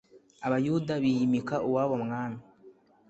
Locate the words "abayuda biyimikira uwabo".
0.47-1.95